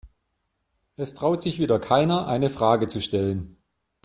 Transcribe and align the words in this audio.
Es 0.95 1.13
traut 1.13 1.43
sich 1.43 1.59
wieder 1.59 1.79
keiner, 1.79 2.25
eine 2.25 2.49
Frage 2.49 2.87
zu 2.87 3.01
stellen. 3.03 3.57